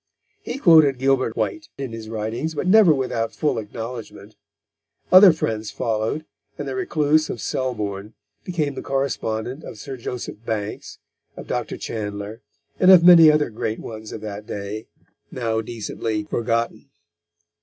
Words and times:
He 0.41 0.57
quoted 0.57 0.97
Gilbert 0.97 1.37
White 1.37 1.69
in 1.77 1.91
his 1.91 2.09
writings, 2.09 2.55
but 2.55 2.65
never 2.65 2.91
without 2.91 3.33
full 3.35 3.59
acknowledgment. 3.59 4.35
Other 5.11 5.31
friends 5.31 5.69
followed, 5.69 6.25
and 6.57 6.67
the 6.67 6.73
recluse 6.73 7.29
of 7.29 7.39
Selbourne 7.39 8.15
became 8.43 8.73
the 8.73 8.81
correspondent 8.81 9.63
of 9.63 9.77
Sir 9.77 9.97
Joseph 9.97 10.43
Banks, 10.43 10.97
of 11.37 11.45
Dr. 11.45 11.77
Chandler, 11.77 12.41
and 12.79 12.89
of 12.89 13.03
many 13.03 13.29
other 13.29 13.51
great 13.51 13.77
ones 13.79 14.11
of 14.11 14.21
that 14.21 14.47
day 14.47 14.87
now 15.29 15.61
decently 15.61 16.23
forgotten. 16.23 16.89